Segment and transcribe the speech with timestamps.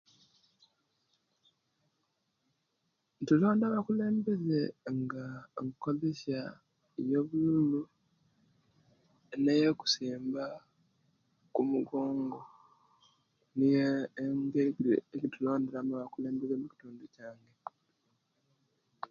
[3.25, 4.59] Tulonda abakulembeze
[4.99, 5.23] nga
[5.55, 6.39] tukolesya
[7.19, 7.81] obululu
[9.43, 10.45] ne okusimba
[11.45, 12.39] okumigongo
[13.57, 13.89] niyo
[14.23, 17.05] engeri eje tulonda mu abakulembeze omukitundu